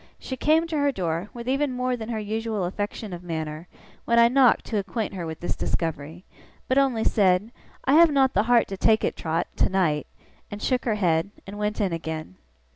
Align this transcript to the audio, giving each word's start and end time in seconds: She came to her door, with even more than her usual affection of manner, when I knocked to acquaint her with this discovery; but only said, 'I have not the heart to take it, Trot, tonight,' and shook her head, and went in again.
She 0.17 0.35
came 0.35 0.65
to 0.65 0.77
her 0.79 0.91
door, 0.91 1.29
with 1.31 1.47
even 1.47 1.73
more 1.73 1.95
than 1.95 2.09
her 2.09 2.17
usual 2.17 2.65
affection 2.65 3.13
of 3.13 3.21
manner, 3.21 3.67
when 4.05 4.17
I 4.17 4.29
knocked 4.29 4.65
to 4.65 4.79
acquaint 4.79 5.13
her 5.13 5.27
with 5.27 5.41
this 5.41 5.55
discovery; 5.55 6.25
but 6.67 6.79
only 6.79 7.03
said, 7.03 7.51
'I 7.85 7.93
have 7.93 8.11
not 8.11 8.33
the 8.33 8.41
heart 8.49 8.67
to 8.69 8.77
take 8.77 9.03
it, 9.03 9.15
Trot, 9.15 9.45
tonight,' 9.55 10.07
and 10.49 10.59
shook 10.59 10.85
her 10.85 10.95
head, 10.95 11.29
and 11.45 11.59
went 11.59 11.79
in 11.79 11.93
again. 11.93 12.37